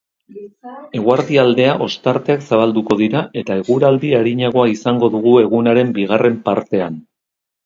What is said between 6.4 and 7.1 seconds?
partean.